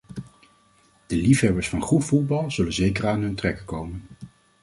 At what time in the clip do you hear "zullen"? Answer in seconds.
2.51-2.73